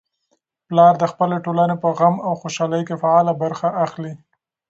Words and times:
پلار 0.67 0.93
د 0.99 1.03
خپلې 1.11 1.37
ټولنې 1.45 1.75
په 1.83 1.89
غم 1.97 2.15
او 2.27 2.33
خوشالۍ 2.41 2.81
کي 2.87 2.95
فعاله 3.01 3.33
برخه 3.43 3.67
اخلي. 3.85 4.13